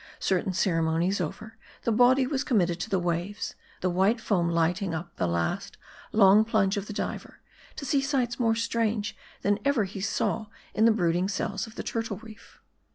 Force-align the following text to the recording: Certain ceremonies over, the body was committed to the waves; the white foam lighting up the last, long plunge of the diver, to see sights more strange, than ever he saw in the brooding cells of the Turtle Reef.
Certain 0.17 0.51
ceremonies 0.51 1.21
over, 1.21 1.57
the 1.83 1.91
body 1.91 2.25
was 2.25 2.43
committed 2.43 2.79
to 2.79 2.89
the 2.89 2.97
waves; 2.97 3.53
the 3.81 3.89
white 3.91 4.19
foam 4.19 4.49
lighting 4.49 4.95
up 4.95 5.15
the 5.17 5.27
last, 5.27 5.77
long 6.11 6.43
plunge 6.43 6.75
of 6.75 6.87
the 6.87 6.91
diver, 6.91 7.39
to 7.75 7.85
see 7.85 8.01
sights 8.01 8.39
more 8.39 8.55
strange, 8.55 9.15
than 9.43 9.59
ever 9.63 9.83
he 9.83 10.01
saw 10.01 10.47
in 10.73 10.85
the 10.85 10.91
brooding 10.91 11.27
cells 11.27 11.67
of 11.67 11.75
the 11.75 11.83
Turtle 11.83 12.17
Reef. 12.17 12.59